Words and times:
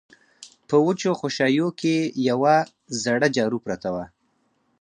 په 0.67 0.75
وچو 0.85 1.11
خوشايو 1.19 1.67
کې 1.79 1.95
يوه 2.29 2.55
زړه 3.03 3.27
جارو 3.35 3.57
پرته 3.65 3.89
وه. 3.95 4.05